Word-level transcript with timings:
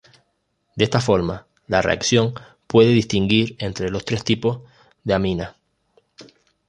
De 0.75 0.85
esta 0.85 0.99
forma, 0.99 1.45
la 1.67 1.83
reacción 1.83 2.33
puede 2.65 2.89
distinguir 2.89 3.55
entre 3.59 3.91
los 3.91 4.03
tres 4.03 4.23
tipos 4.23 4.61
de 5.03 5.13
amina. 5.13 5.55